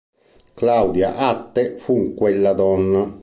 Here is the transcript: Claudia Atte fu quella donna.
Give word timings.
Claudia 0.55 1.15
Atte 1.15 1.77
fu 1.77 2.15
quella 2.15 2.53
donna. 2.53 3.19